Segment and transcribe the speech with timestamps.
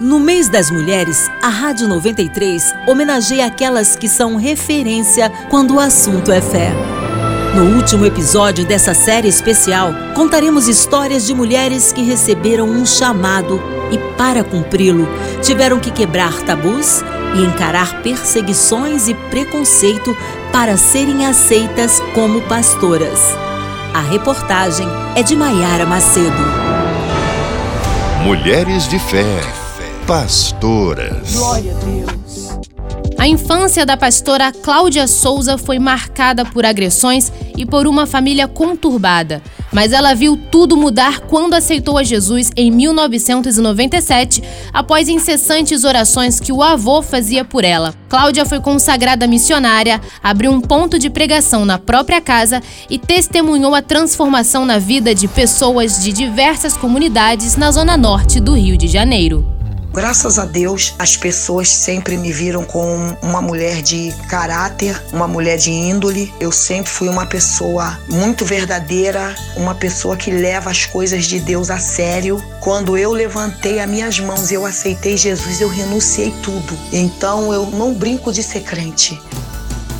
[0.00, 6.32] No mês das mulheres, a Rádio 93 homenageia aquelas que são referência quando o assunto
[6.32, 6.72] é fé.
[7.54, 13.62] No último episódio dessa série especial, contaremos histórias de mulheres que receberam um chamado
[13.92, 15.08] e, para cumpri-lo,
[15.40, 17.04] tiveram que quebrar tabus
[17.36, 20.16] e encarar perseguições e preconceito
[20.50, 23.20] para serem aceitas como pastoras.
[23.94, 26.42] A reportagem é de Maiara Macedo.
[28.24, 29.63] Mulheres de Fé
[30.06, 31.34] pastoras.
[31.34, 32.58] Glória a Deus.
[33.16, 39.40] A infância da pastora Cláudia Souza foi marcada por agressões e por uma família conturbada.
[39.72, 44.42] Mas ela viu tudo mudar quando aceitou a Jesus em 1997,
[44.74, 47.94] após incessantes orações que o avô fazia por ela.
[48.08, 53.80] Cláudia foi consagrada missionária, abriu um ponto de pregação na própria casa e testemunhou a
[53.80, 59.53] transformação na vida de pessoas de diversas comunidades na zona norte do Rio de Janeiro.
[59.94, 65.56] Graças a Deus, as pessoas sempre me viram como uma mulher de caráter, uma mulher
[65.56, 66.34] de índole.
[66.40, 71.70] Eu sempre fui uma pessoa muito verdadeira, uma pessoa que leva as coisas de Deus
[71.70, 72.42] a sério.
[72.60, 76.76] Quando eu levantei as minhas mãos eu aceitei Jesus, eu renunciei tudo.
[76.92, 79.16] Então eu não brinco de ser crente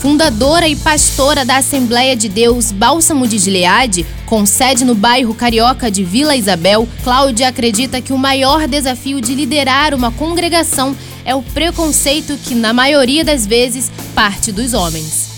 [0.00, 5.90] fundadora e pastora da Assembleia de Deus Bálsamo de Gileade, com sede no bairro carioca
[5.90, 11.42] de Vila Isabel, Cláudia acredita que o maior desafio de liderar uma congregação é o
[11.42, 15.29] preconceito que, na maioria das vezes, parte dos homens.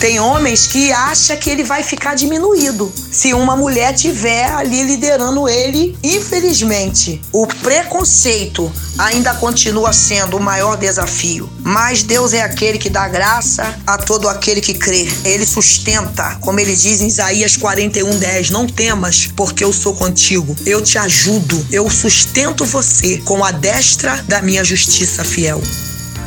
[0.00, 5.48] Tem homens que acham que ele vai ficar diminuído se uma mulher tiver ali liderando
[5.48, 5.98] ele.
[6.04, 11.50] Infelizmente, o preconceito ainda continua sendo o maior desafio.
[11.64, 15.08] Mas Deus é aquele que dá graça a todo aquele que crê.
[15.24, 20.56] Ele sustenta, como ele diz em Isaías 41:10, não temas, porque eu sou contigo.
[20.64, 25.60] Eu te ajudo, eu sustento você com a destra da minha justiça fiel.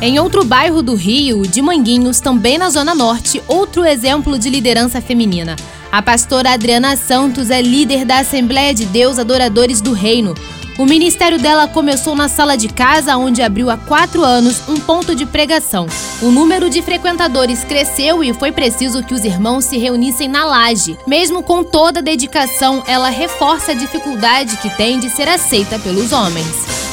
[0.02, 5.00] Em outro bairro do Rio, de Manguinhos, também na Zona Norte, outro exemplo de liderança
[5.00, 5.54] feminina.
[5.92, 10.34] A pastora Adriana Santos é líder da Assembleia de Deus Adoradores do Reino.
[10.76, 15.14] O ministério dela começou na sala de casa, onde abriu há quatro anos um ponto
[15.14, 15.86] de pregação.
[16.20, 20.98] O número de frequentadores cresceu e foi preciso que os irmãos se reunissem na laje.
[21.06, 26.10] Mesmo com toda a dedicação, ela reforça a dificuldade que tem de ser aceita pelos
[26.10, 26.91] homens.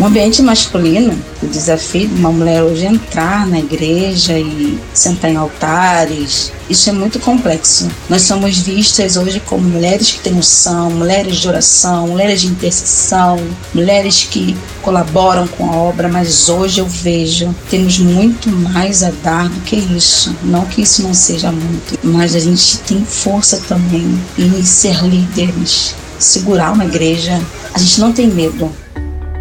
[0.00, 1.12] Um ambiente masculino,
[1.42, 6.92] o desafio de uma mulher hoje entrar na igreja e sentar em altares, isso é
[6.94, 7.86] muito complexo.
[8.08, 13.38] Nós somos vistas hoje como mulheres que têm noção, mulheres de oração, mulheres de intercessão,
[13.74, 19.50] mulheres que colaboram com a obra, mas hoje eu vejo temos muito mais a dar
[19.50, 20.34] do que isso.
[20.42, 25.94] Não que isso não seja muito, mas a gente tem força também em ser líderes,
[26.18, 27.38] segurar uma igreja.
[27.74, 28.72] A gente não tem medo.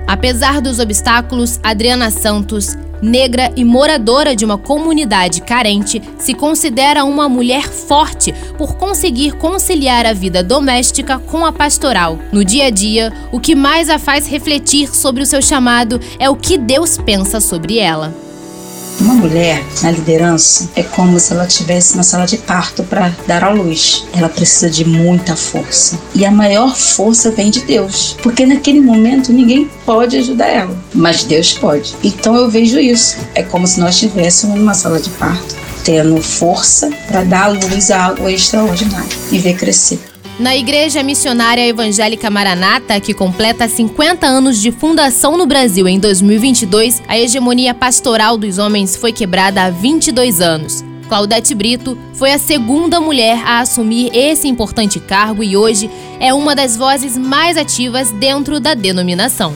[0.10, 7.30] Apesar dos obstáculos, Adriana Santos, negra e moradora de uma comunidade carente, se considera uma
[7.30, 12.18] mulher forte por conseguir conciliar a vida doméstica com a pastoral.
[12.32, 16.28] No dia a dia, o que mais a faz refletir sobre o seu chamado é
[16.28, 18.12] o que Deus pensa sobre ela.
[19.00, 23.46] Uma mulher na liderança é como se ela estivesse na sala de parto para dar
[23.46, 24.04] à luz.
[24.14, 25.98] Ela precisa de muita força.
[26.14, 28.18] E a maior força vem de Deus.
[28.22, 31.96] Porque naquele momento ninguém pode ajudar ela, mas Deus pode.
[32.04, 33.18] Então eu vejo isso.
[33.36, 35.56] É como se nós estivéssemos numa sala de parto,
[35.86, 40.09] tendo força para dar à luz algo extraordinário e ver crescer.
[40.40, 47.04] Na Igreja Missionária Evangélica Maranata, que completa 50 anos de fundação no Brasil em 2022,
[47.10, 50.82] a hegemonia pastoral dos homens foi quebrada há 22 anos.
[51.10, 55.92] Claudete Brito foi a segunda mulher a assumir esse importante cargo e hoje
[56.22, 59.54] é uma das vozes mais ativas dentro da denominação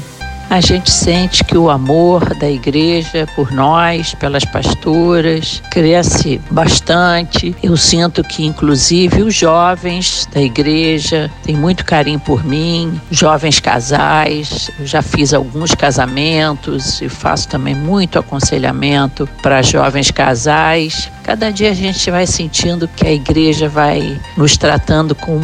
[0.54, 7.56] a gente sente que o amor da igreja por nós, pelas pastoras, cresce bastante.
[7.64, 14.70] Eu sinto que, inclusive, os jovens da igreja têm muito carinho por mim, jovens casais.
[14.80, 21.12] Eu já fiz alguns casamentos e faço também muito aconselhamento para jovens casais.
[21.24, 25.40] Cada dia a gente vai sentindo que a igreja vai nos tratando com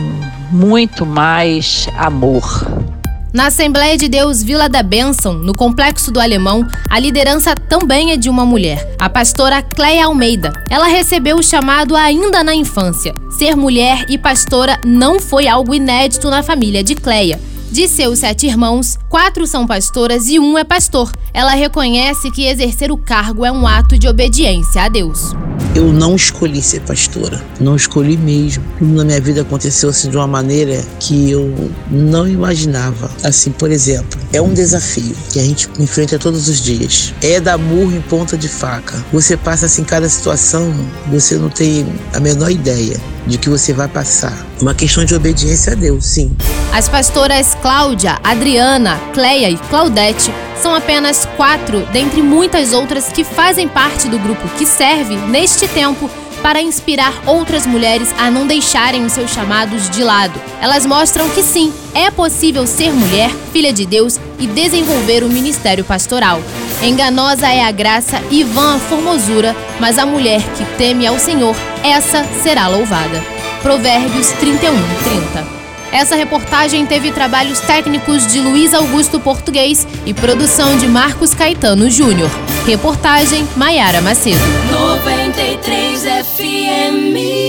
[0.51, 2.88] muito mais amor.
[3.31, 8.17] Na Assembleia de Deus Vila da Bênção, no Complexo do Alemão, a liderança também é
[8.17, 10.51] de uma mulher, a pastora Cleia Almeida.
[10.67, 13.13] Ela recebeu o chamado ainda na infância.
[13.29, 17.39] Ser mulher e pastora não foi algo inédito na família de Cleia.
[17.71, 21.11] De seus sete irmãos, quatro são pastoras e um é pastor.
[21.31, 25.35] Ela reconhece que exercer o cargo é um ato de obediência a Deus.
[25.75, 28.63] Eu não escolhi ser pastora, não escolhi mesmo.
[28.80, 33.10] Tudo na minha vida aconteceu assim de uma maneira que eu não imaginava.
[33.24, 37.13] Assim, por exemplo, é um desafio que a gente enfrenta todos os dias.
[37.21, 39.04] É dar murro em ponta de faca.
[39.13, 40.74] Você passa assim cada situação,
[41.07, 44.33] você não tem a menor ideia de que você vai passar.
[44.62, 46.36] Uma questão de obediência a Deus, sim.
[46.74, 50.31] As pastoras Cláudia, Adriana, Cleia e Claudete
[50.62, 56.10] são apenas quatro dentre muitas outras que fazem parte do grupo que serve, neste tempo,
[56.42, 60.39] para inspirar outras mulheres a não deixarem os seus chamados de lado.
[60.62, 65.83] Elas mostram que sim, é possível ser mulher, filha de Deus e desenvolver o ministério
[65.83, 66.42] pastoral.
[66.81, 71.55] Enganosa é a graça e vã a formosura, mas a mulher que teme ao Senhor,
[71.83, 73.21] essa será louvada.
[73.61, 74.71] Provérbios 31,
[75.03, 75.59] 30.
[75.91, 82.29] Essa reportagem teve trabalhos técnicos de Luiz Augusto Português e produção de Marcos Caetano Júnior.
[82.65, 84.39] Reportagem Maiara Macedo.
[84.71, 87.49] 93 FM